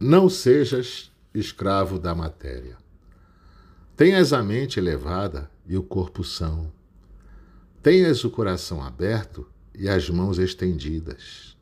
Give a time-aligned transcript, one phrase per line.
[0.00, 2.76] Não sejas escravo da matéria.
[3.96, 6.70] Tenhas a mente elevada e o corpo são.
[7.82, 11.56] Tenhas o coração aberto e as mãos estendidas.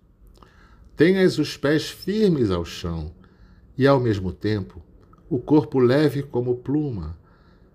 [0.95, 3.11] Tenhas os pés firmes ao chão
[3.77, 4.83] e, ao mesmo tempo,
[5.31, 7.17] o corpo leve como pluma,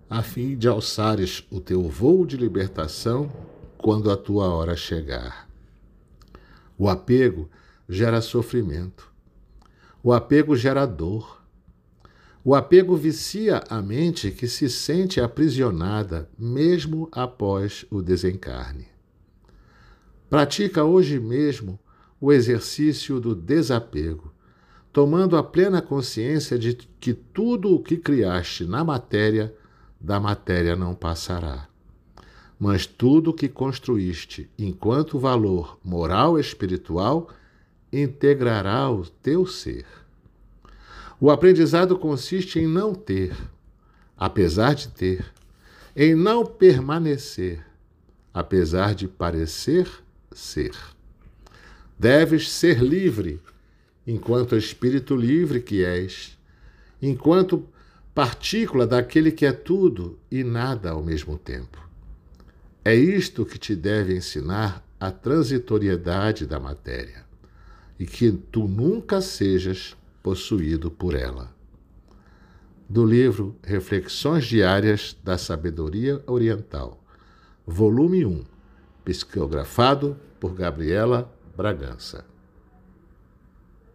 [0.08, 3.32] a fim de alçares o teu voo de libertação
[3.76, 5.48] quando a tua hora chegar.
[6.78, 7.50] O apego
[7.88, 9.11] gera sofrimento.
[10.02, 11.40] O apego gera dor.
[12.44, 18.88] O apego vicia a mente que se sente aprisionada mesmo após o desencarne.
[20.28, 21.78] Pratica hoje mesmo
[22.20, 24.32] o exercício do desapego,
[24.92, 29.54] tomando a plena consciência de que tudo o que criaste na matéria,
[30.00, 31.68] da matéria não passará.
[32.58, 37.28] Mas tudo o que construíste enquanto valor moral espiritual
[37.92, 39.84] integrará o teu ser.
[41.20, 43.36] O aprendizado consiste em não ter,
[44.16, 45.24] apesar de ter,
[45.94, 47.64] em não permanecer,
[48.32, 49.88] apesar de parecer
[50.32, 50.74] ser.
[51.98, 53.40] Deves ser livre,
[54.06, 56.36] enquanto espírito livre que és,
[57.00, 57.68] enquanto
[58.14, 61.78] partícula daquele que é tudo e nada ao mesmo tempo.
[62.84, 67.24] É isto que te deve ensinar a transitoriedade da matéria,
[67.98, 71.54] e que tu nunca sejas possuído por ela.
[72.88, 77.02] Do livro Reflexões Diárias da Sabedoria Oriental,
[77.66, 78.44] volume 1,
[79.04, 82.31] psicografado por Gabriela Bragança.